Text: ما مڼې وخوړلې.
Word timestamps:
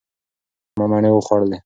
ما 0.77 0.85
مڼې 0.91 1.11
وخوړلې. 1.13 1.57